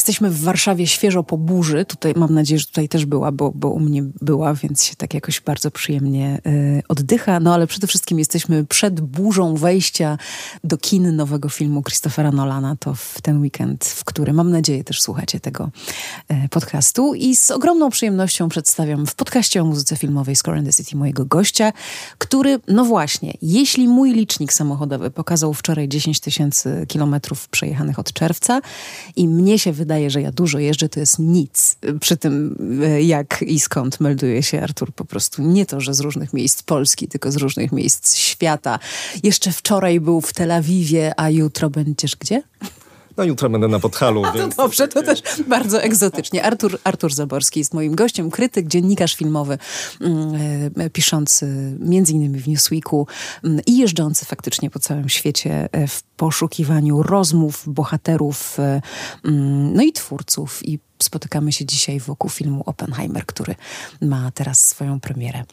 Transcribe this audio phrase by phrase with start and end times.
[0.00, 1.84] Jesteśmy w Warszawie świeżo po burzy.
[1.84, 5.14] Tutaj mam nadzieję, że tutaj też była, bo, bo u mnie była, więc się tak
[5.14, 7.40] jakoś bardzo przyjemnie y, oddycha.
[7.40, 10.18] No ale przede wszystkim jesteśmy przed burzą wejścia
[10.64, 12.76] do kin nowego filmu Christophera Nolana.
[12.76, 15.70] To w ten weekend, w który mam nadzieję też słuchacie tego
[16.32, 17.14] y, podcastu.
[17.14, 21.24] I z ogromną przyjemnością przedstawiam w podcaście o muzyce filmowej Score in the City mojego
[21.24, 21.72] gościa,
[22.18, 28.60] który, no właśnie, jeśli mój licznik samochodowy pokazał wczoraj 10 tysięcy kilometrów przejechanych od czerwca
[29.16, 31.76] i mnie się wydaje, że ja dużo jeżdżę, to jest nic.
[32.00, 36.00] Przy tym e, jak i skąd melduje się Artur po prostu nie to, że z
[36.00, 38.78] różnych miejsc Polski, tylko z różnych miejsc świata.
[39.22, 42.42] Jeszcze wczoraj był w Tel Awiwie, a jutro będziesz gdzie?
[43.20, 44.24] No jutro będę na Podhalu.
[44.26, 44.56] A, więc...
[44.56, 46.44] dobrze, to też bardzo egzotycznie.
[46.44, 49.58] Artur, Artur Zaborski jest moim gościem, krytyk, dziennikarz filmowy,
[50.00, 50.34] mm,
[50.76, 53.06] e, piszący między innymi w Newsweeku
[53.44, 58.82] mm, i jeżdżący faktycznie po całym świecie e, w poszukiwaniu rozmów, bohaterów, e,
[59.24, 60.66] mm, no i twórców.
[60.68, 63.54] I spotykamy się dzisiaj wokół filmu Oppenheimer, który
[64.00, 65.44] ma teraz swoją premierę.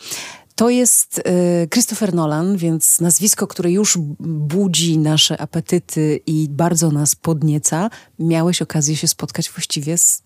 [0.58, 7.16] To jest y, Christopher Nolan, więc nazwisko, które już budzi nasze apetyty i bardzo nas
[7.16, 7.89] podnieca.
[8.19, 10.23] Miałeś okazję się spotkać właściwie z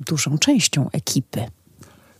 [0.00, 1.46] dużą częścią ekipy.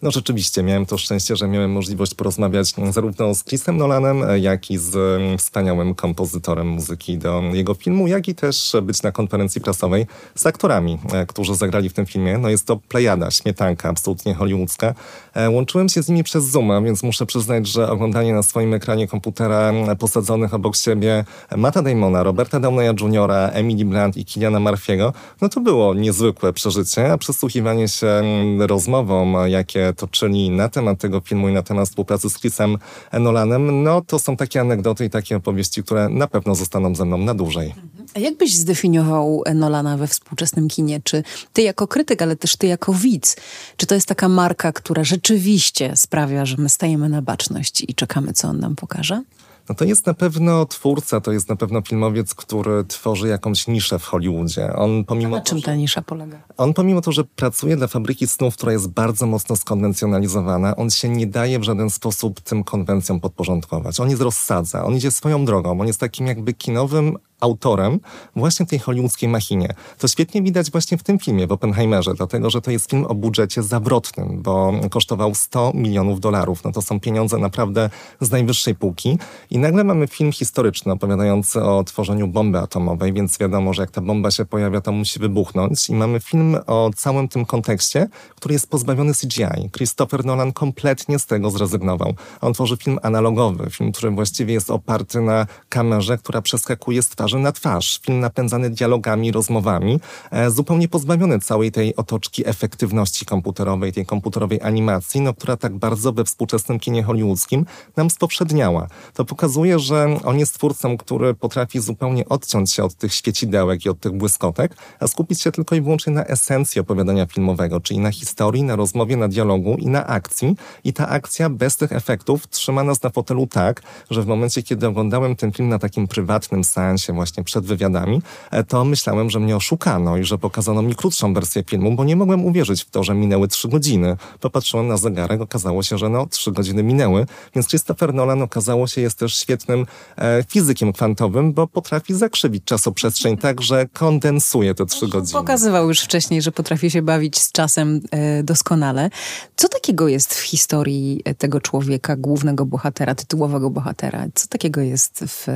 [0.03, 4.79] No rzeczywiście, miałem to szczęście, że miałem możliwość porozmawiać zarówno z Chrisem Nolanem, jak i
[4.79, 10.07] z mm, wspaniałym kompozytorem muzyki do jego filmu, jak i też być na konferencji prasowej
[10.35, 12.39] z aktorami, e, którzy zagrali w tym filmie.
[12.39, 14.95] No jest to plejada, śmietanka, absolutnie hollywoodzka.
[15.35, 19.09] E, łączyłem się z nimi przez Zooma, więc muszę przyznać, że oglądanie na swoim ekranie
[19.09, 21.25] komputera posadzonych obok siebie
[21.57, 27.13] Mata Damona, Roberta Downeya Jr., Emily Blunt i Kiliana Murphy'ego, no to było niezwykłe przeżycie,
[27.13, 28.23] a przysłuchiwanie się
[28.59, 32.79] rozmowom, jakie toczyli na temat tego filmu i na temat współpracy z Chrisem
[33.13, 37.19] Nolanem, no to są takie anegdoty i takie opowieści, które na pewno zostaną ze mną
[37.19, 37.75] na dłużej.
[38.15, 41.01] A jak byś zdefiniował Nolana we współczesnym kinie?
[41.05, 43.37] Czy ty jako krytyk, ale też ty jako widz?
[43.77, 48.33] Czy to jest taka marka, która rzeczywiście sprawia, że my stajemy na baczność i czekamy,
[48.33, 49.23] co on nam pokaże?
[49.71, 53.99] No to jest na pewno twórca, to jest na pewno filmowiec, który tworzy jakąś niszę
[53.99, 54.73] w Hollywoodzie.
[54.73, 56.43] On pomimo A na czym ta nisza polega?
[56.57, 61.09] On pomimo to, że pracuje dla fabryki snów, która jest bardzo mocno skonwencjonalizowana, on się
[61.09, 64.01] nie daje w żaden sposób tym konwencjom podporządkować.
[64.01, 68.01] On jest rozsadza, on idzie swoją drogą, on jest takim jakby kinowym autorem
[68.37, 69.75] właśnie tej hollywoodzkiej machinie.
[69.99, 73.15] To świetnie widać właśnie w tym filmie, w Oppenheimerze, dlatego że to jest film o
[73.15, 76.65] budżecie zawrotnym, bo kosztował 100 milionów dolarów.
[76.65, 77.91] No to są pieniądze naprawdę
[78.21, 79.19] z najwyższej półki.
[79.51, 84.01] I nagle mamy film historyczny opowiadający o tworzeniu bomby atomowej, więc wiadomo, że jak ta
[84.01, 85.89] bomba się pojawia, to musi wybuchnąć.
[85.91, 89.71] I mamy film o całym tym kontekście, który jest pozbawiony CGI.
[89.77, 92.15] Christopher Nolan kompletnie z tego zrezygnował.
[92.41, 97.30] On tworzy film analogowy, film, który właściwie jest oparty na kamerze, która przeskakuje z twarzy
[97.31, 98.01] twarzy na twarz.
[98.03, 105.21] Film napędzany dialogami, rozmowami, e, zupełnie pozbawiony całej tej otoczki efektywności komputerowej, tej komputerowej animacji,
[105.21, 108.89] no, która tak bardzo we współczesnym kinie hollywoodzkim nam spowszedniała.
[109.15, 113.89] To pokazuje, że on jest twórcą, który potrafi zupełnie odciąć się od tych świecidełek i
[113.89, 118.13] od tych błyskotek, a skupić się tylko i wyłącznie na esencji opowiadania filmowego, czyli na
[118.13, 120.57] historii, na rozmowie, na dialogu i na akcji.
[120.85, 124.87] I ta akcja bez tych efektów trzyma nas na fotelu tak, że w momencie, kiedy
[124.87, 129.57] oglądałem ten film na takim prywatnym seansie, właśnie przed wywiadami, e, to myślałem, że mnie
[129.57, 133.15] oszukano i że pokazano mi krótszą wersję filmu, bo nie mogłem uwierzyć w to, że
[133.15, 134.17] minęły trzy godziny.
[134.41, 139.01] Popatrzyłem na zegarek, okazało się, że no trzy godziny minęły, więc Christopher Nolan okazało się
[139.01, 139.87] jest też świetnym
[140.17, 145.41] e, fizykiem kwantowym, bo potrafi zakrzywić czasoprzestrzeń tak, że kondensuje te trzy godziny.
[145.41, 149.11] Pokazywał już wcześniej, że potrafi się bawić z czasem e, doskonale.
[149.57, 154.27] Co takiego jest w historii tego człowieka, głównego bohatera, tytułowego bohatera?
[154.35, 155.47] Co takiego jest w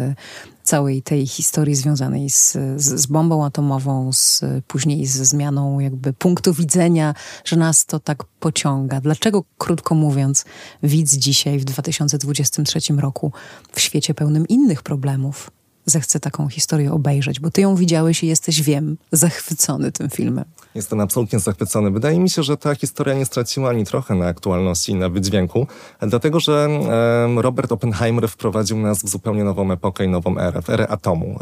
[0.65, 6.55] całej tej historii związanej z, z, z, bombą atomową, z, później ze zmianą jakby punktu
[6.55, 7.15] widzenia,
[7.45, 9.01] że nas to tak pociąga.
[9.01, 10.45] Dlaczego, krótko mówiąc,
[10.83, 13.33] widz dzisiaj w 2023 roku
[13.73, 15.51] w świecie pełnym innych problemów
[15.87, 20.45] zechce taką historię obejrzeć, bo ty ją widziałeś i jesteś, wiem, zachwycony tym filmem.
[20.75, 21.91] Jestem absolutnie zachwycony.
[21.91, 25.67] Wydaje mi się, że ta historia nie straciła ani trochę na aktualności i na wydźwięku,
[26.01, 26.69] dlatego że
[27.37, 31.39] Robert Oppenheimer wprowadził nas w zupełnie nową epokę i nową erę, w erę atomu.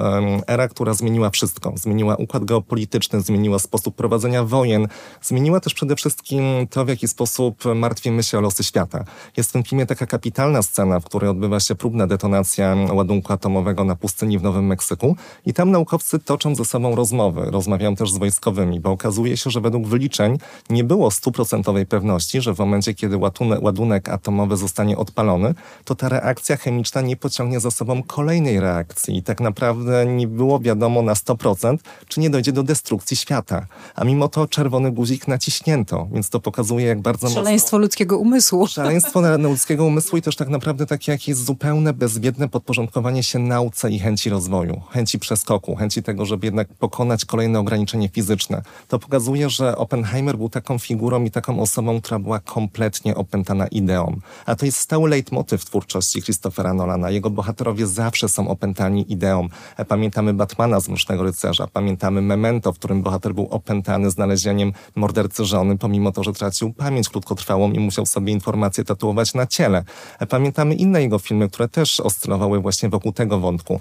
[0.47, 1.73] Era, która zmieniła wszystko.
[1.77, 4.89] Zmieniła układ geopolityczny, zmieniła sposób prowadzenia wojen,
[5.23, 9.05] zmieniła też przede wszystkim to, w jaki sposób martwimy się o losy świata.
[9.37, 13.85] Jest w tym filmie taka kapitalna scena, w której odbywa się próbna detonacja ładunku atomowego
[13.85, 17.51] na pustyni w Nowym Meksyku i tam naukowcy toczą ze sobą rozmowy.
[17.51, 20.39] Rozmawiają też z wojskowymi, bo okazuje się, że według wyliczeń
[20.71, 26.09] nie było stuprocentowej pewności, że w momencie, kiedy ładunek, ładunek atomowy zostanie odpalony, to ta
[26.09, 29.17] reakcja chemiczna nie pociągnie za sobą kolejnej reakcji.
[29.17, 31.79] I tak naprawdę nie było wiadomo na 100%,
[32.09, 33.67] czy nie dojdzie do destrukcji świata.
[33.95, 37.79] A mimo to czerwony guzik naciśnięto, więc to pokazuje, jak bardzo Szaleństwo mocno...
[37.79, 38.67] ludzkiego umysłu.
[38.77, 43.99] Szaleństwo ludzkiego umysłu i też tak naprawdę takie jakieś zupełne, bezwiedne podporządkowanie się nauce i
[43.99, 48.63] chęci rozwoju, chęci przeskoku, chęci tego, żeby jednak pokonać kolejne ograniczenie fizyczne.
[48.89, 54.17] To pokazuje, że Oppenheimer był taką figurą i taką osobą, która była kompletnie opętana ideą.
[54.47, 57.11] A to jest stały leitmotyw twórczości Christophera Nolana.
[57.11, 59.49] Jego bohaterowie zawsze są opętani ideą.
[59.77, 65.45] E, pamiętamy Batmana z Mrocznego Rycerza, pamiętamy Memento, w którym bohater był opętany znalezieniem mordercy
[65.45, 69.85] żony, pomimo to, że tracił pamięć krótkotrwałą i musiał sobie informacje tatuować na ciele.
[70.19, 73.81] E, pamiętamy inne jego filmy, które też oscylowały właśnie wokół tego wątku.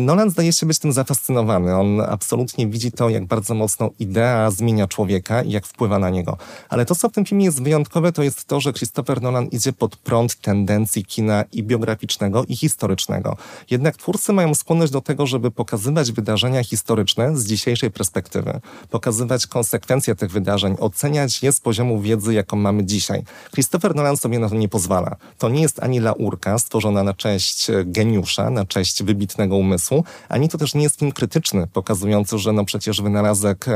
[0.00, 1.76] Nolan zdaje się być tym zafascynowany.
[1.76, 6.36] On absolutnie widzi to, jak bardzo mocno idea zmienia człowieka i jak wpływa na niego.
[6.68, 9.72] Ale to, co w tym filmie jest wyjątkowe, to jest to, że Christopher Nolan idzie
[9.72, 13.36] pod prąd tendencji kina i biograficznego, i historycznego.
[13.70, 18.60] Jednak twórcy mają skłonność do tego, żeby pokazywać wydarzenia historyczne z dzisiejszej perspektywy,
[18.90, 23.22] pokazywać konsekwencje tych wydarzeń, oceniać je z poziomu wiedzy, jaką mamy dzisiaj.
[23.52, 25.16] Christopher Nolan sobie na to nie pozwala.
[25.38, 30.58] To nie jest ani laurka stworzona na cześć geniusza, na cześć wybitnego umysłu, ani to
[30.58, 33.66] też nie jest film krytyczny, pokazujący, że no przecież wynalazek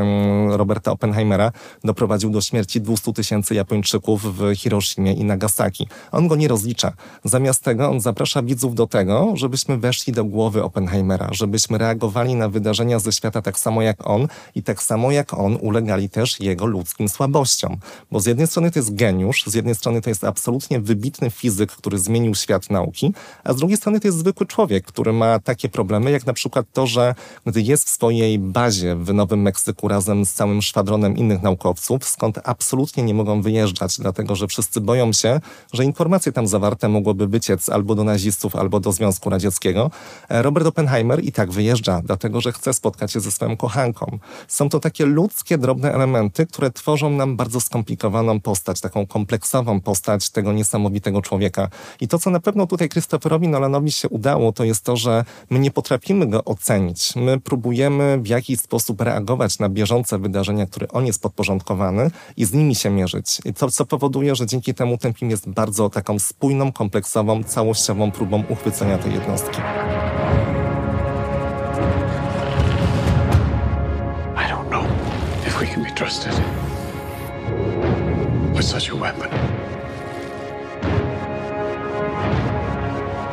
[0.49, 1.53] Roberta Oppenheimera
[1.85, 5.89] doprowadził do śmierci 200 tysięcy Japończyków w Hiroshimie i Nagasaki.
[6.13, 6.93] On go nie rozlicza.
[7.25, 12.49] Zamiast tego on zaprasza widzów do tego, żebyśmy weszli do głowy Oppenheimera, żebyśmy reagowali na
[12.49, 16.67] wydarzenia ze świata tak samo jak on i tak samo jak on ulegali też jego
[16.67, 17.77] ludzkim słabościom.
[18.11, 21.73] Bo z jednej strony to jest geniusz, z jednej strony to jest absolutnie wybitny fizyk,
[21.73, 23.13] który zmienił świat nauki,
[23.45, 26.67] a z drugiej strony to jest zwykły człowiek, który ma takie problemy, jak na przykład
[26.73, 27.15] to, że
[27.47, 32.39] gdy jest w swojej bazie w Nowym Meksyku razem z całym szwadronem innych naukowców, skąd
[32.45, 35.41] absolutnie nie mogą wyjeżdżać, dlatego że wszyscy boją się,
[35.73, 39.91] że informacje tam zawarte mogłoby wyciec albo do nazistów, albo do Związku Radzieckiego.
[40.29, 44.19] E, Robert Oppenheimer i tak wyjeżdża, dlatego że chce spotkać się ze swoją kochanką.
[44.49, 50.31] Są to takie ludzkie, drobne elementy, które tworzą nam bardzo skomplikowaną postać, taką kompleksową postać
[50.31, 51.69] tego niesamowitego człowieka.
[52.01, 55.59] I to, co na pewno tutaj Christopherowi Nolanowi się udało, to jest to, że my
[55.59, 57.17] nie potrafimy go ocenić.
[57.17, 62.53] My próbujemy w jakiś sposób reagować na bieżące wydarzenia, które on jest podporządkowany i z
[62.53, 63.39] nimi się mierzyć.
[63.45, 68.11] I to, co powoduje, że dzięki temu ten film jest bardzo taką spójną, kompleksową, całościową
[68.11, 69.61] próbą uchwycenia tej jednostki.
[74.37, 74.85] I don't know
[75.47, 76.35] if we can be trusted
[78.55, 79.29] with such a weapon.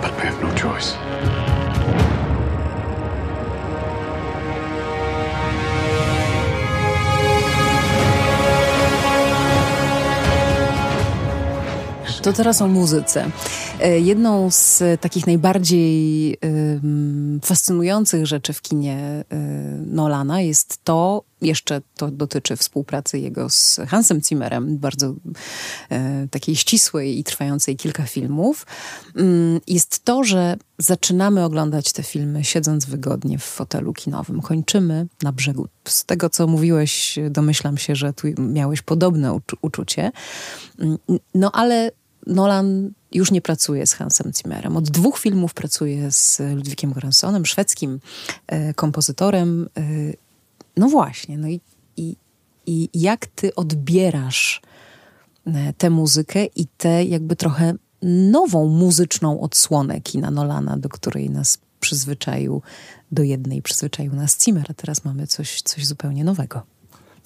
[0.01, 1.46] But we have no choice.
[12.27, 13.31] To teraz o muzyce.
[13.79, 16.37] E, jedną z takich najbardziej
[17.43, 19.37] fascynujących rzeczy w kinie e,
[19.85, 25.13] Nolana jest to, jeszcze to dotyczy współpracy jego z Hansem Zimmerem, bardzo
[25.89, 28.65] e, takiej ścisłej i trwającej kilka filmów,
[29.15, 34.41] mm, jest to, że zaczynamy oglądać te filmy siedząc wygodnie w fotelu kinowym.
[34.41, 35.67] Kończymy na brzegu.
[35.87, 40.11] Z tego, co mówiłeś, domyślam się, że tu miałeś podobne uczucie.
[40.79, 40.97] Mm,
[41.35, 41.91] no ale
[42.27, 44.77] Nolan już nie pracuje z Hansem Zimmerem.
[44.77, 47.99] Od dwóch filmów pracuje z Ludwikiem Göransonem, szwedzkim
[48.47, 49.69] e, kompozytorem.
[49.77, 49.81] E,
[50.77, 51.61] no właśnie, no i,
[51.97, 52.15] i,
[52.65, 54.61] i jak ty odbierasz
[55.45, 57.73] e, tę muzykę i tę jakby trochę
[58.31, 62.61] nową muzyczną odsłonę kina Nolana, do której nas przyzwyczaił
[63.11, 66.76] do jednej, przyzwyczaił nas Zimmer, a teraz mamy coś, coś zupełnie nowego.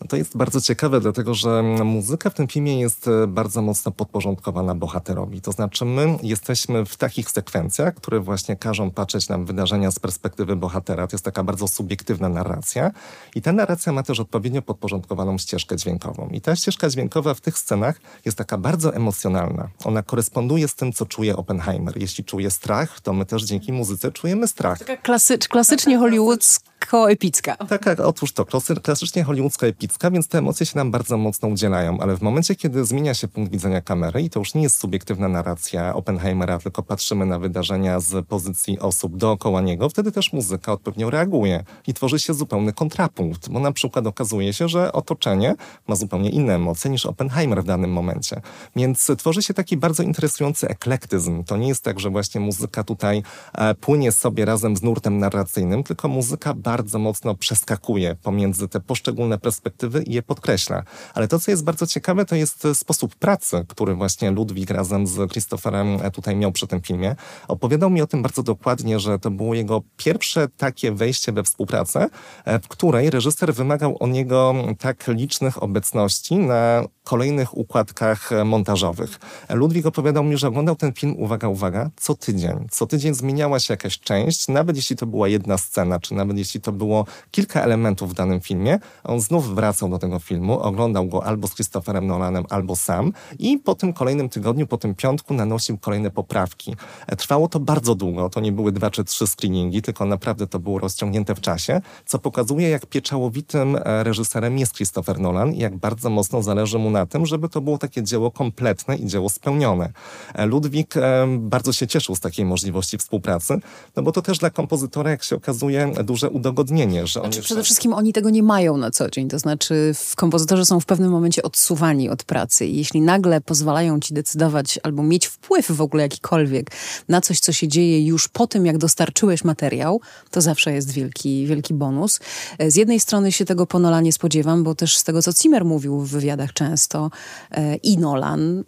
[0.01, 3.91] No to jest bardzo ciekawe, dlatego że muzyka w tym filmie jest e, bardzo mocno
[3.91, 5.41] podporządkowana bohaterowi.
[5.41, 10.55] To znaczy, my jesteśmy w takich sekwencjach, które właśnie każą patrzeć na wydarzenia z perspektywy
[10.55, 11.07] bohatera.
[11.07, 12.91] To jest taka bardzo subiektywna narracja.
[13.35, 16.29] I ta narracja ma też odpowiednio podporządkowaną ścieżkę dźwiękową.
[16.31, 19.69] I ta ścieżka dźwiękowa w tych scenach jest taka bardzo emocjonalna.
[19.85, 21.97] Ona koresponduje z tym, co czuje Oppenheimer.
[21.97, 24.79] Jeśli czuje strach, to my też dzięki muzyce czujemy strach.
[24.79, 27.67] Taka klasycz, klasycznie hollywoodzka hollywoodzko-epicka.
[27.67, 28.45] Tak, tak, otóż to,
[28.83, 33.13] klasycznie hollywoodzko-epicka, więc te emocje się nam bardzo mocno udzielają, ale w momencie, kiedy zmienia
[33.13, 37.39] się punkt widzenia kamery i to już nie jest subiektywna narracja Oppenheimera, tylko patrzymy na
[37.39, 42.73] wydarzenia z pozycji osób dookoła niego, wtedy też muzyka odpowiednio reaguje i tworzy się zupełny
[42.73, 45.55] kontrapunkt, bo na przykład okazuje się, że otoczenie
[45.87, 48.41] ma zupełnie inne emocje niż Oppenheimer w danym momencie.
[48.75, 51.43] Więc tworzy się taki bardzo interesujący eklektyzm.
[51.43, 53.23] To nie jest tak, że właśnie muzyka tutaj
[53.53, 59.37] e, płynie sobie razem z nurtem narracyjnym, tylko muzyka bardzo mocno przeskakuje pomiędzy te poszczególne
[59.37, 60.83] perspektywy i je podkreśla.
[61.13, 65.31] Ale to, co jest bardzo ciekawe, to jest sposób pracy, który właśnie Ludwik razem z
[65.31, 67.15] Christopherem e, tutaj miał przy tym filmie.
[67.47, 72.09] Opowiadał mi o tym bardzo dokładnie, że to było jego pierwsze takie wejście we współpracę,
[72.45, 79.19] e, w której reżyser wymagał od niego tak licznych obecności na kolejnych układkach e, montażowych.
[79.49, 82.67] Ludwik opowiadał mi, że oglądał ten film, uwaga, uwaga, co tydzień.
[82.71, 86.60] Co tydzień zmieniała się jakaś część, nawet jeśli to była jedna scena, czy nawet jeśli
[86.61, 91.25] to było kilka elementów w danym filmie, on znów wracał do tego filmu, oglądał go
[91.25, 95.77] albo z Christopherem Nolanem, albo sam i po tym kolejnym tygodniu, po tym piątku nanosił
[95.77, 96.75] kolejne poprawki.
[97.07, 100.59] E, trwało to bardzo długo, to nie były dwa czy trzy screeningi, tylko naprawdę to
[100.59, 105.77] było rozciągnięte w czasie, co pokazuje, jak pieczałowitym e, reżyserem jest Christopher Nolan i jak
[105.77, 109.91] bardzo mocno zależy mu na tym, żeby to było takie dzieło kompletne i dzieło spełnione.
[110.33, 110.95] E, Ludwik
[111.37, 113.59] bardzo się cieszył z takiej możliwości współpracy,
[113.95, 117.07] no bo to też dla kompozytora, jak się okazuje, duże udogodnienie.
[117.07, 120.79] Że znaczy, przede wszystkim oni tego nie mają na co dzień, to znaczy kompozytorzy są
[120.79, 125.71] w pewnym momencie odsuwani od pracy i jeśli nagle pozwalają ci decydować albo mieć wpływ
[125.71, 126.71] w ogóle jakikolwiek
[127.09, 131.45] na coś, co się dzieje już po tym, jak dostarczyłeś materiał, to zawsze jest wielki,
[131.45, 132.19] wielki bonus.
[132.57, 135.65] E, z jednej strony się tego po Nolanie spodziewam, bo też z tego, co Zimmer
[135.65, 137.11] mówił w wywiadach często
[137.51, 138.63] e, i Nolan, e,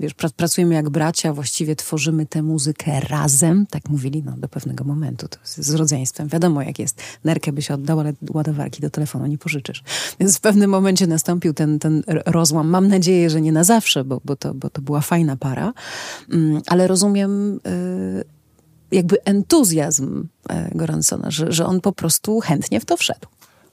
[0.00, 5.28] wiesz, pracujemy jak bracia, właściwie tworzymy tę muzykę razem, tak mówili no, do pewnego momentu,
[5.28, 6.28] to z rodzeństwem.
[6.28, 9.82] Wiadomo jak jest, nerkę by się oddał, ale ładowarki do telefonu nie pożyczysz.
[10.20, 12.68] Więc w pewnym momencie nastąpił ten, ten rozłam.
[12.68, 15.72] Mam nadzieję, że nie na zawsze, bo, bo, to, bo to była fajna para,
[16.32, 18.24] mm, ale rozumiem y,
[18.92, 23.26] jakby entuzjazm e, Goransona, że, że on po prostu chętnie w to wszedł.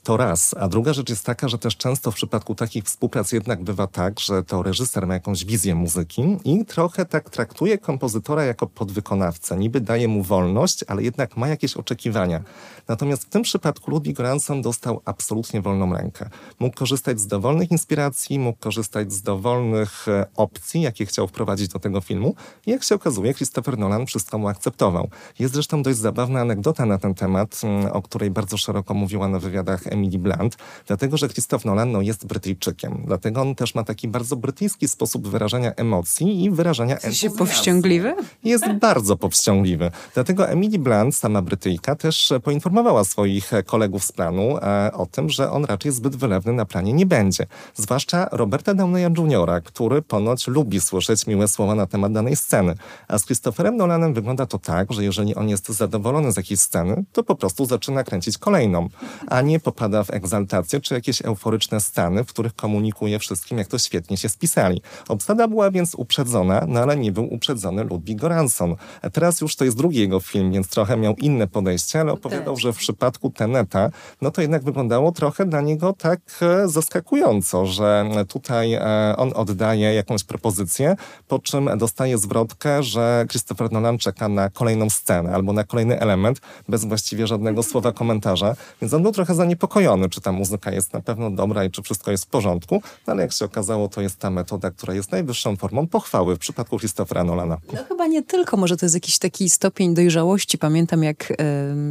[0.04, 0.56] To raz.
[0.60, 4.20] A druga rzecz jest taka, że też często w przypadku takich współprac jednak bywa tak,
[4.20, 9.58] że to reżyser ma jakąś wizję muzyki i trochę tak traktuje kompozytora jako podwykonawcę.
[9.58, 12.44] Niby daje mu wolność, ale jednak ma jakieś oczekiwania.
[12.88, 16.30] Natomiast w tym przypadku Ludwig Göransson dostał absolutnie wolną rękę.
[16.60, 21.80] Mógł korzystać z dowolnych inspiracji, mógł korzystać z dowolnych e, opcji, jakie chciał wprowadzić do
[21.80, 22.36] tego filmu.
[22.66, 25.10] I jak się okazuje, Christopher Nolan wszystko mu akceptował.
[25.40, 29.40] Jest zresztą dość zabawna anegdota na ten temat, mm, o której bardzo szeroko mówiła na
[29.40, 33.04] wywiadach Emily Blunt, dlatego że Christoph Nolan no, jest Brytyjczykiem.
[33.06, 37.26] Dlatego on też ma taki bardzo brytyjski sposób wyrażania emocji i wyrażania entuzjazmu.
[37.26, 38.16] Jest powściągliwy?
[38.44, 39.92] Jest bardzo powściągliwy.
[40.14, 45.52] Dlatego Emily Blunt, sama Brytyjka, też poinformowała swoich kolegów z planu e, o tym, że
[45.52, 47.48] on raczej zbyt wylewny na planie nie będzie.
[47.76, 52.76] Zwłaszcza Roberta Downeya Jr., który ponoć lubi słyszeć miłe słowa na temat danej sceny.
[53.08, 57.04] A z Christopherem Nolanem wygląda to tak, że jeżeli on jest zadowolony z jakiejś sceny,
[57.12, 58.90] to po prostu zaczyna kręcić kolejną,
[59.28, 63.68] a nie po popada w egzaltację czy jakieś euforyczne stany, w których komunikuje wszystkim, jak
[63.68, 64.82] to świetnie się spisali.
[65.08, 68.76] Obsada była więc uprzedzona, no ale nie był uprzedzony Ludwig Goranson.
[69.14, 72.74] Teraz już to jest drugi jego film, więc trochę miał inne podejście, ale opowiadał, że
[72.74, 73.90] w przypadku Teneta,
[74.22, 79.94] no to jednak wyglądało trochę dla niego tak e, zaskakująco, że tutaj e, on oddaje
[79.94, 80.96] jakąś propozycję,
[81.28, 86.42] po czym dostaje zwrotkę, że Christopher Nolan czeka na kolejną scenę albo na kolejny element,
[86.68, 89.69] bez właściwie żadnego słowa komentarza, więc on był trochę zaniepokojony
[90.10, 93.22] czy ta muzyka jest na pewno dobra i czy wszystko jest w porządku, no ale
[93.22, 97.24] jak się okazało, to jest ta metoda, która jest najwyższą formą pochwały w przypadku Christophera
[97.24, 97.58] Nolana.
[97.74, 100.58] No chyba nie tylko, może to jest jakiś taki stopień dojrzałości.
[100.58, 101.36] Pamiętam, jak e,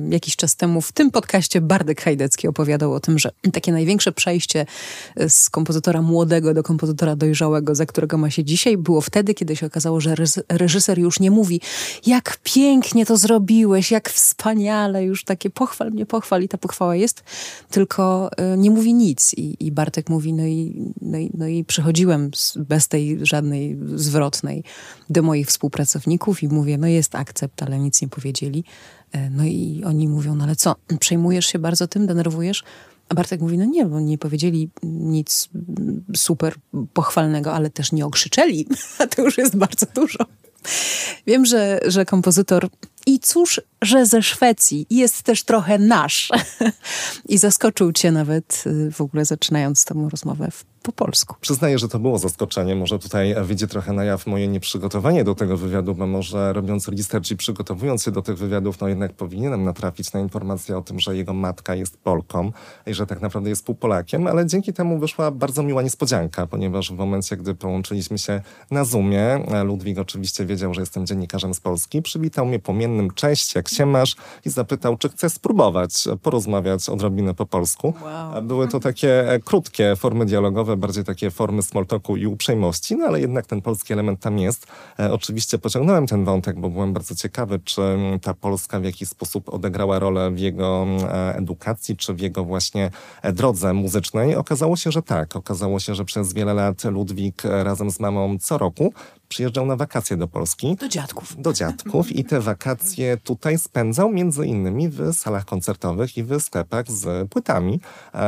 [0.08, 4.66] jakiś czas temu w tym podcaście Bardek Hajdecki opowiadał o tym, że takie największe przejście
[5.28, 9.66] z kompozytora młodego do kompozytora dojrzałego, za którego ma się dzisiaj, było wtedy, kiedy się
[9.66, 10.14] okazało, że
[10.48, 11.60] reżyser już nie mówi,
[12.06, 17.24] jak pięknie to zrobiłeś, jak wspaniale, już takie pochwal mnie, pochwal i ta pochwała jest,
[17.70, 19.34] tylko e, nie mówi nic.
[19.34, 24.64] I, i Bartek mówi, no i, no, i, no i przychodziłem bez tej żadnej zwrotnej
[25.10, 28.64] do moich współpracowników i mówię, no jest akcept, ale nic nie powiedzieli.
[29.12, 32.64] E, no i oni mówią, no ale co, przejmujesz się bardzo tym, denerwujesz?
[33.08, 35.48] A Bartek mówi, no nie, bo nie powiedzieli nic
[36.16, 36.54] super
[36.92, 38.66] pochwalnego, ale też nie okrzyczeli,
[38.98, 40.18] a to już jest bardzo dużo.
[41.26, 42.68] Wiem, że, że kompozytor
[43.08, 46.30] I cóż, że ze Szwecji jest też trochę nasz.
[47.28, 50.50] I zaskoczył cię nawet y, w ogóle zaczynając tę rozmowę
[50.82, 51.36] po polsku.
[51.40, 52.76] Przyznaję, że to było zaskoczenie.
[52.76, 57.30] Może tutaj wyjdzie trochę na jaw moje nieprzygotowanie do tego wywiadu, bo może robiąc research
[57.30, 61.16] i przygotowując się do tych wywiadów, no jednak powinienem natrafić na informację o tym, że
[61.16, 62.52] jego matka jest Polką
[62.86, 66.96] i że tak naprawdę jest półpolakiem, ale dzięki temu wyszła bardzo miła niespodzianka, ponieważ w
[66.96, 72.46] momencie, gdy połączyliśmy się na Zoomie, Ludwik oczywiście wiedział, że jestem dziennikarzem z Polski, przywitał
[72.46, 77.94] mnie pomiennym cześć, jak się masz i zapytał, czy chcę spróbować porozmawiać odrobinę po polsku.
[78.02, 78.42] Wow.
[78.42, 83.20] Były to takie e, krótkie formy dialogowe, bardziej takie formy smalltalku i uprzejmości, no ale
[83.20, 84.66] jednak ten polski element tam jest.
[84.98, 87.82] E, oczywiście pociągnąłem ten wątek, bo byłem bardzo ciekawy, czy
[88.22, 92.90] ta Polska w jakiś sposób odegrała rolę w jego e, edukacji, czy w jego właśnie
[93.22, 94.36] e, drodze muzycznej.
[94.36, 95.36] Okazało się, że tak.
[95.36, 98.92] Okazało się, że przez wiele lat Ludwik razem z mamą co roku
[99.28, 100.76] przyjeżdżał na wakacje do Polski.
[100.76, 101.42] Do dziadków.
[101.42, 106.90] Do dziadków i te wakacje tutaj spędzał między innymi w salach koncertowych i w sklepach
[106.90, 107.80] z płytami,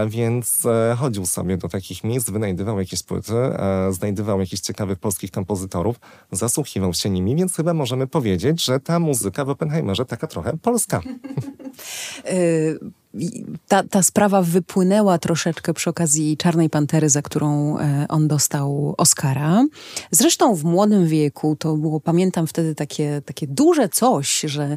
[0.09, 0.63] więc
[0.97, 6.01] chodził sobie do takich miejsc, wynajdywał jakieś płyty, e, znajdywał jakichś ciekawych polskich kompozytorów,
[6.33, 11.01] zasłuchiwał się nimi, więc chyba możemy powiedzieć, że ta muzyka w Oppenheimerze taka trochę polska.
[13.69, 19.67] Ta, ta sprawa wypłynęła troszeczkę przy okazji Czarnej Pantery, za którą e, on dostał Oscara.
[20.11, 24.77] Zresztą w młodym wieku to było, pamiętam wtedy takie, takie duże coś, że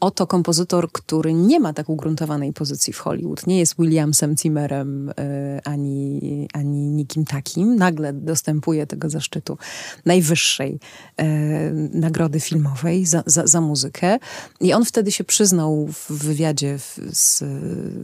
[0.00, 5.60] oto kompozytor, który nie ma tak ugruntowanej pozycji w Hollywood, nie jest Williamsem Zimmerem e,
[5.64, 9.58] ani, ani nikim takim, nagle dostępuje tego zaszczytu
[10.06, 10.80] najwyższej
[11.16, 11.26] e,
[11.72, 14.18] nagrody filmowej za, za, za muzykę.
[14.60, 16.78] I on wtedy się przyznał w wywiadzie
[17.12, 17.47] z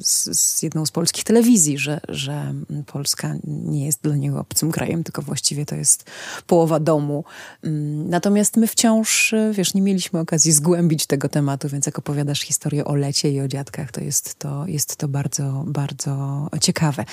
[0.01, 2.55] z, jedną z polskich telewizji, że, że
[2.87, 6.11] Polska nie jest dla niego obcym krajem, tylko właściwie to jest
[6.47, 7.25] połowa domu.
[7.63, 12.85] Mm, natomiast my wciąż, wiesz, nie mieliśmy okazji zgłębić tego tematu, więc jak opowiadasz historię
[12.85, 17.05] o lecie i o dziadkach, to jest to, jest to bardzo, bardzo ciekawe.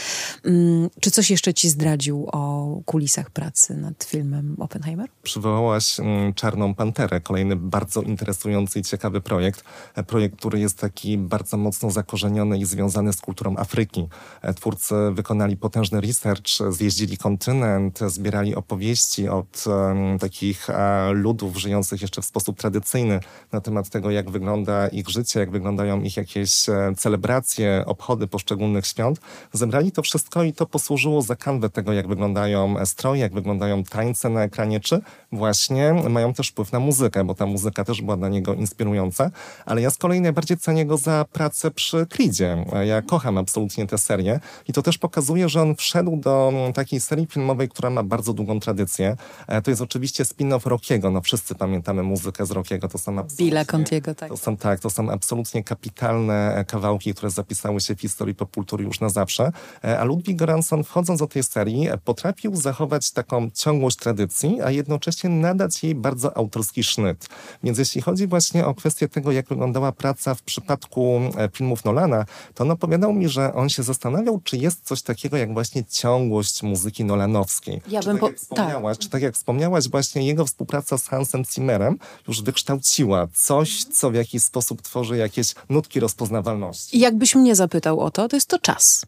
[0.45, 5.09] Mm, czy coś jeszcze ci zdradził o kulisach pracy nad filmem Oppenheimer?
[5.23, 9.63] Przywołałaś mm, Czarną Panterę, kolejny bardzo interesujący i ciekawy projekt.
[9.95, 14.07] E, projekt, który jest taki bardzo mocno zakorzeniony zakorzenione i związane z kulturą Afryki.
[14.41, 20.75] E, twórcy wykonali potężny research, zjeździli kontynent, zbierali opowieści od um, takich uh,
[21.13, 23.19] ludów żyjących jeszcze w sposób tradycyjny
[23.51, 28.85] na temat tego, jak wygląda ich życie, jak wyglądają ich jakieś e, celebracje, obchody poszczególnych
[28.85, 29.21] świąt.
[29.53, 34.29] Zebrali to wszystko i to posłużyło za kanwę tego, jak wyglądają stroje, jak wyglądają tańce
[34.29, 38.29] na ekranie, czy właśnie mają też wpływ na muzykę, bo ta muzyka też była dla
[38.29, 39.31] niego inspirująca.
[39.65, 42.65] Ale ja z kolei najbardziej cenię go za pracę przy Creedzie.
[42.85, 47.27] Ja kocham absolutnie tę serię i to też pokazuje, że on wszedł do takiej serii
[47.27, 49.15] filmowej, która ma bardzo długą tradycję.
[49.47, 51.11] E, to jest oczywiście spin-off Rockiego.
[51.11, 52.87] No wszyscy pamiętamy muzykę z Rockiego.
[52.87, 54.29] To są Billa Contiego, tak.
[54.29, 58.83] To są, tak, to są absolutnie kapitalne e, kawałki, które zapisały się w historii popkultury
[58.83, 59.51] już na zawsze.
[59.83, 65.29] E, a Ludwig Göransson wchodząc do tej serii potrafił zachować taką ciągłość tradycji, a jednocześnie
[65.29, 67.27] nadać jej bardzo autorski sznyt.
[67.63, 71.21] Więc jeśli chodzi właśnie o kwestię tego, jak wyglądała praca w przypadku
[71.53, 75.37] filmów Nolana, Nolana, to on opowiadał mi, że on się zastanawiał, czy jest coś takiego
[75.37, 77.81] jak właśnie ciągłość muzyki nolanowskiej.
[77.87, 78.27] Ja czy bym tak, po...
[78.27, 79.03] jak wspomniałaś, tak.
[79.03, 84.13] czy tak jak wspomniałaś, właśnie jego współpraca z Hansem Zimmerem już wykształciła coś, co w
[84.13, 86.97] jakiś sposób tworzy jakieś nutki rozpoznawalności.
[86.97, 89.05] I jakbyś mnie zapytał o to, to jest to czas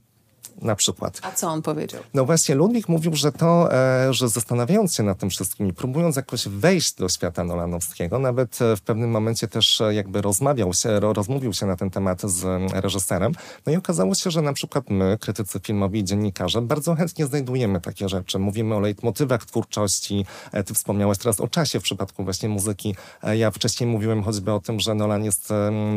[0.61, 1.19] na przykład.
[1.23, 2.01] A co on powiedział?
[2.13, 6.15] No właśnie, Ludwik mówił, że to, e, że zastanawiając się nad tym wszystkim i próbując
[6.15, 10.99] jakoś wejść do świata Nolanowskiego, nawet e, w pewnym momencie też e, jakby rozmawiał się,
[10.99, 13.33] rozmówił się na ten temat z reżyserem,
[13.65, 17.81] no i okazało się, że na przykład my, krytycy filmowi i dziennikarze, bardzo chętnie znajdujemy
[17.81, 18.39] takie rzeczy.
[18.39, 20.25] Mówimy o leitmotywach twórczości,
[20.65, 22.95] ty wspomniałeś teraz o czasie w przypadku właśnie muzyki.
[23.33, 25.49] Ja wcześniej mówiłem choćby o tym, że Nolan jest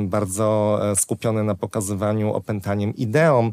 [0.04, 3.52] bardzo skupiony na pokazywaniu, opętaniem ideą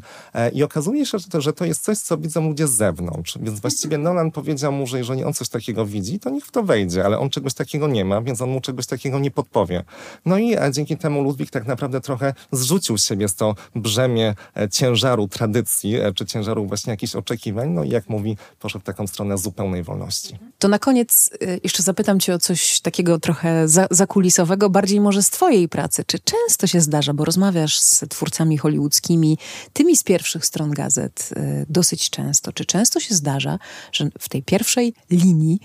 [0.52, 3.38] i okazuje się, że to, że to jest coś, co widzą ludzie z zewnątrz.
[3.40, 6.62] Więc właściwie Nolan powiedział mu, że jeżeli on coś takiego widzi, to niech w to
[6.62, 9.84] wejdzie, ale on czegoś takiego nie ma, więc on mu czegoś takiego nie podpowie.
[10.26, 14.68] No i a dzięki temu Ludwik tak naprawdę trochę zrzucił z siebie to brzemię e,
[14.68, 17.70] ciężaru tradycji, e, czy ciężaru właśnie jakichś oczekiwań.
[17.70, 20.38] No i jak mówi, poszedł w taką stronę zupełnej wolności.
[20.58, 25.22] To na koniec e, jeszcze zapytam cię o coś takiego trochę za, zakulisowego, bardziej może
[25.22, 26.04] z twojej pracy.
[26.06, 29.38] Czy często się zdarza, bo rozmawiasz z twórcami hollywoodzkimi,
[29.72, 32.52] tymi z pierwszych stron gazet y, dosyć często.
[32.52, 33.58] Czy często się zdarza,
[33.92, 35.60] że w tej pierwszej linii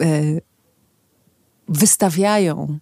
[0.00, 0.42] y,
[1.68, 2.78] wystawiają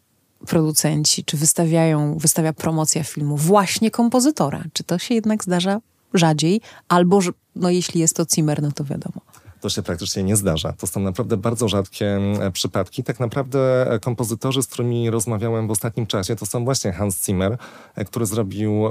[0.46, 4.64] producenci, czy wystawiają, wystawia promocja filmu właśnie kompozytora?
[4.72, 5.80] Czy to się jednak zdarza
[6.14, 6.60] rzadziej?
[6.88, 7.20] Albo,
[7.56, 9.20] no jeśli jest to Zimmer, no to wiadomo.
[9.64, 10.72] To się praktycznie nie zdarza.
[10.72, 12.20] To są naprawdę bardzo rzadkie
[12.52, 13.04] przypadki.
[13.04, 17.58] Tak naprawdę kompozytorzy, z którymi rozmawiałem w ostatnim czasie, to są właśnie Hans Zimmer,
[18.06, 18.88] który zrobił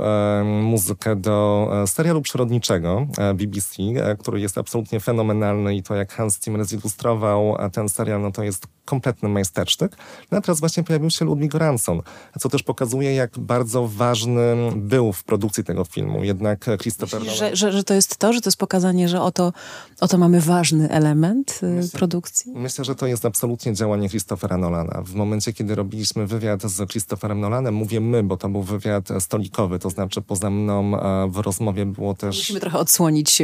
[0.63, 3.75] muzykę do serialu przyrodniczego BBC,
[4.19, 8.67] który jest absolutnie fenomenalny i to jak Hans Zimmer zilustrował ten serial, no to jest
[8.86, 9.98] kompletny majstersztyk.
[10.32, 12.02] No a teraz właśnie pojawił się Ludwig Göransson,
[12.39, 16.24] co też pokazuje, jak bardzo ważny był w produkcji tego filmu.
[16.24, 19.54] Jednak Christopher Myślisz, że, że, że, to jest to, że to jest pokazanie, że oto,
[20.00, 22.52] oto mamy ważny element y, myślę, produkcji?
[22.56, 25.02] Myślę, że to jest absolutnie działanie Christophera Nolana.
[25.06, 29.80] W momencie, kiedy robiliśmy wywiad z Christopherem Nolanem, mówię my, bo to był wywiad stolikowy,
[29.80, 30.91] to znaczy poza mną
[31.30, 32.38] w rozmowie było też...
[32.38, 33.41] Musimy trochę odsłonić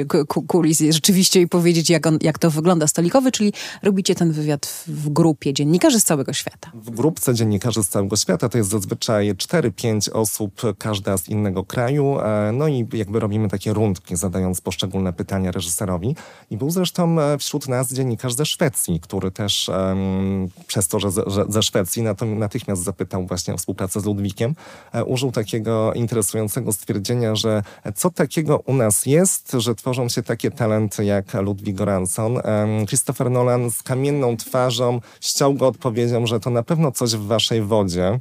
[0.48, 5.10] kulis rzeczywiście i powiedzieć, jak, on, jak to wygląda stolikowy, czyli robicie ten wywiad w
[5.10, 6.72] grupie grupie dziennikarzy z całego świata?
[6.74, 12.20] W grupce dziennikarzy z całego świata to jest zazwyczaj 4-5 osób, każda z innego kraju.
[12.20, 16.16] E, no i jakby robimy takie rundki, zadając poszczególne pytania reżyserowi.
[16.52, 21.10] I był zresztą e, wśród nas dziennikarz ze Szwecji, który też um, przez to, że,
[21.28, 24.56] że ze Szwecji natychmiast zapytał właśnie o współpracę z Ludwikiem,
[24.94, 27.64] e, użył takiego interesującego stwierdzenia, że
[27.96, 32.40] co takiego u nas jest, że tworzą się takie talenty jak Ludwig Goranson.
[32.88, 37.62] Christopher Nolan z kamienną twarzą ściął go odpowiedzią, że to na pewno coś w waszej
[37.62, 38.20] wodzie.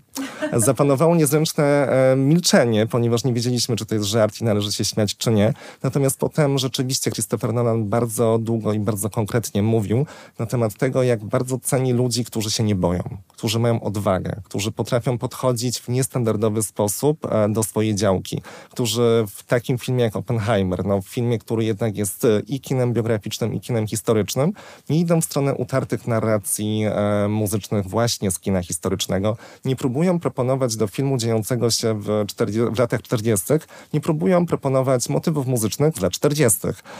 [0.52, 5.16] Zapanowało niezręczne e, milczenie, ponieważ nie wiedzieliśmy, czy to jest żart i należy się śmiać,
[5.16, 5.54] czy nie.
[5.82, 10.06] Natomiast potem rzeczywiście Christopher Nolan bardzo długo i bardzo konkretnie mówił
[10.38, 14.72] na temat tego, jak bardzo ceni ludzi, którzy się nie boją, którzy mają odwagę, którzy
[14.72, 20.84] potrafią podchodzić w niestandardowy sposób e, do swojej działki, którzy w takim filmie jak Oppenheimer,
[20.84, 24.52] no w filmie, który jednak jest e, i kinem biograficznym, i kinem historycznym,
[24.90, 26.87] nie idą w stronę utartych narracji
[27.28, 32.78] muzycznych właśnie z kina historycznego, nie próbują proponować do filmu dziejącego się w, 40, w
[32.78, 33.46] latach 40.,
[33.92, 36.58] nie próbują proponować motywów muzycznych w latach 40.,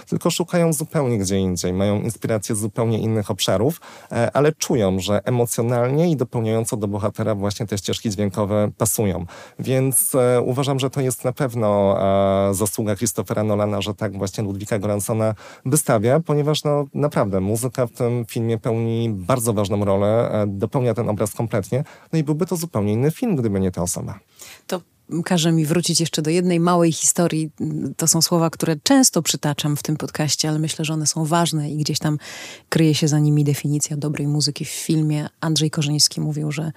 [0.09, 3.81] tylko szukają zupełnie gdzie indziej, mają inspiracje z zupełnie innych obszarów,
[4.13, 9.27] e, ale czują, że emocjonalnie i dopełniająco do bohatera właśnie te ścieżki dźwiękowe pasują.
[9.59, 11.99] Więc e, uważam, że to jest na pewno
[12.51, 17.91] e, zasługa Christophera Nolana, że tak właśnie Ludwika Goransona wystawia, ponieważ no naprawdę muzyka w
[17.91, 21.85] tym filmie pełni bardzo ważną rolę, e, dopełnia ten obraz kompletnie.
[22.13, 24.19] No i byłby to zupełnie inny film, gdyby nie ta osoba.
[24.67, 24.81] To
[25.25, 27.51] każe mi wrócić jeszcze do jednej małej historii.
[27.97, 31.71] To są słowa, które często przytaczam w tym podcaście, ale myślę, że one są ważne
[31.71, 32.19] i gdzieś tam
[32.69, 35.29] kryje się za nimi definicja dobrej muzyki w filmie.
[35.41, 36.73] Andrzej Korzyński mówił, że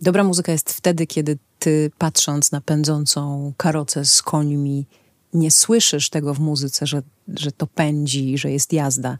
[0.00, 4.86] dobra muzyka jest wtedy, kiedy ty patrząc na pędzącą karocę z końmi,
[5.34, 9.18] nie słyszysz tego w muzyce, że, że to pędzi, że jest jazda,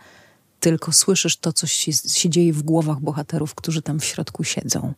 [0.63, 4.95] tylko słyszysz to, co się, się, dzieje w głowach bohaterów, którzy tam w środku siedzą.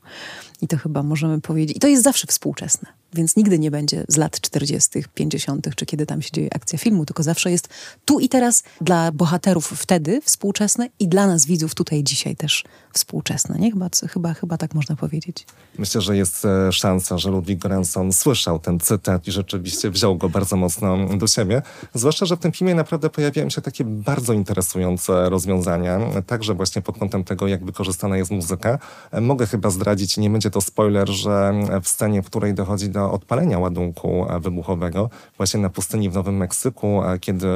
[0.60, 1.76] I to chyba możemy powiedzieć.
[1.76, 6.06] I to jest zawsze współczesne, więc nigdy nie będzie z lat 40., 50., czy kiedy
[6.06, 7.68] tam się dzieje akcja filmu, tylko zawsze jest
[8.04, 13.58] tu i teraz dla bohaterów wtedy współczesne i dla nas widzów tutaj dzisiaj też współczesne.
[13.58, 13.70] Nie?
[13.72, 15.46] Chyba, chyba, chyba tak można powiedzieć.
[15.78, 20.28] Myślę, że jest e, szansa, że Ludwig Göransson słyszał ten cytat i rzeczywiście wziął go
[20.28, 21.62] bardzo mocno do siebie.
[21.94, 26.98] Zwłaszcza, że w tym filmie naprawdę pojawiają się takie bardzo interesujące rozwiązania, także właśnie pod
[26.98, 28.78] kątem tego, jak wykorzystana jest muzyka.
[29.10, 33.03] E, mogę chyba zdradzić, nie będzie to spoiler, że w scenie, w której dochodzi do
[33.10, 37.48] odpalenia ładunku e, wybuchowego, właśnie na pustyni w Nowym Meksyku, kiedy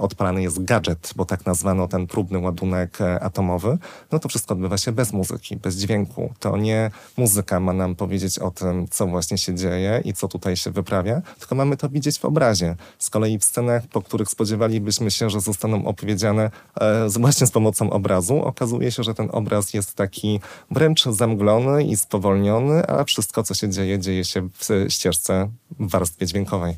[0.00, 3.78] odpalany jest gadżet, bo tak nazwano ten próbny ładunek atomowy,
[4.12, 6.32] no to wszystko odbywa się bez muzyki, bez dźwięku.
[6.40, 10.56] To nie muzyka ma nam powiedzieć o tym, co właśnie się dzieje i co tutaj
[10.56, 12.76] się wyprawia, tylko mamy to widzieć w obrazie.
[12.98, 17.90] Z kolei w scenach, po których spodziewalibyśmy się, że zostaną opowiedziane e, właśnie z pomocą
[17.90, 23.54] obrazu, okazuje się, że ten obraz jest taki wręcz zamglony i spowolniony, a wszystko, co
[23.54, 25.50] się dzieje, dzieje się w ścieżce
[25.80, 26.76] w warstwie dźwiękowej.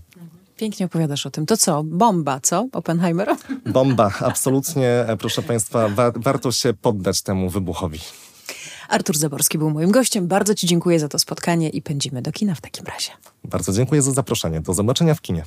[0.57, 1.47] Pięknie opowiadasz o tym.
[1.47, 1.83] To co?
[1.85, 2.69] Bomba, co?
[2.73, 3.37] Oppenheimer?
[3.67, 5.07] Bomba, absolutnie.
[5.19, 7.99] Proszę Państwa, wa warto się poddać temu wybuchowi.
[8.89, 10.29] Artur Zaborski był moim gościem.
[10.29, 13.11] Bardzo Ci dziękuję za to spotkanie i pędzimy do kina w takim razie.
[13.45, 14.61] Bardzo dziękuję za zaproszenie.
[14.61, 15.45] Do zobaczenia w kinie.